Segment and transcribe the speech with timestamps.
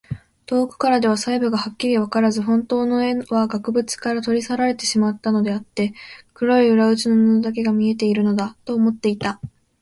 [0.47, 5.93] 遠くからでは細部がはっきりわからず、ほんとうの絵は額ぶちから取り去られてしまったのであって、
[6.33, 9.39] 黒い裏打ちの布だけが見えているのだ、と思っていた。